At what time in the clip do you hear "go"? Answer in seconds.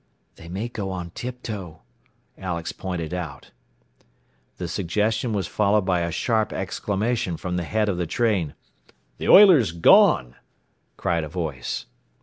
0.67-0.89